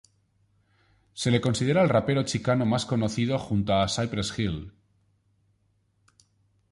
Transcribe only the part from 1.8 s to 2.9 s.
el rapero chicano más